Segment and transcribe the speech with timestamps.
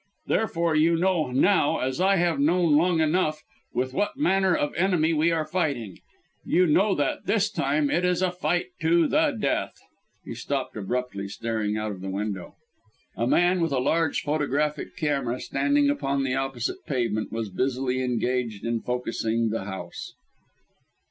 [0.25, 5.13] therefore you know now, as I have known long enough, with what manner of enemy
[5.13, 5.99] we are fighting.
[6.43, 9.75] You know that, this time, it is a fight to the death"
[10.25, 12.55] He stopped abruptly, staring out of the window.
[13.15, 18.65] A man with a large photographic camera, standing upon the opposite pavement, was busily engaged
[18.65, 20.13] in focussing the house!